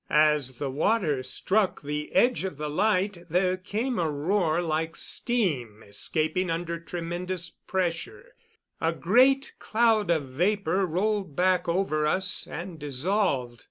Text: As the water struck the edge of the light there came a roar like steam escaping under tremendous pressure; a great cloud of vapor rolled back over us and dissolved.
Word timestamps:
As 0.09 0.55
the 0.55 0.71
water 0.71 1.21
struck 1.21 1.83
the 1.83 2.11
edge 2.15 2.43
of 2.43 2.57
the 2.57 2.71
light 2.71 3.25
there 3.29 3.55
came 3.55 3.99
a 3.99 4.09
roar 4.09 4.59
like 4.59 4.95
steam 4.95 5.83
escaping 5.87 6.49
under 6.49 6.79
tremendous 6.79 7.51
pressure; 7.67 8.33
a 8.81 8.93
great 8.93 9.53
cloud 9.59 10.09
of 10.09 10.23
vapor 10.23 10.87
rolled 10.87 11.35
back 11.35 11.69
over 11.69 12.07
us 12.07 12.47
and 12.47 12.79
dissolved. 12.79 13.59